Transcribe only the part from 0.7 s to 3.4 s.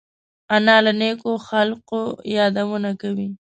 له نیکو خلقو یادونه کوي